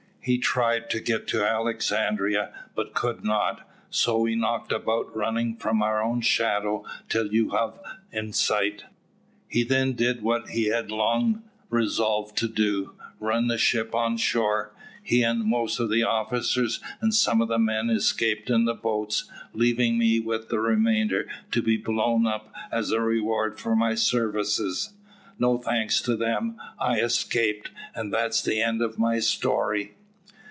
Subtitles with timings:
[0.23, 5.81] He tried to get to Alexandria but could not, so we knocked about running from
[5.81, 7.79] our own shadow till you hove
[8.11, 8.83] in sight.
[9.47, 14.75] He then did what he had long resolved to do, ran the ship on shore.
[15.01, 19.27] He and most of the officers and some of the men escaped in the boats,
[19.53, 24.93] leaving me with the remainder to be blown up as a reward for my services.
[25.39, 29.95] No thanks to them I escaped, and that's the end of my story."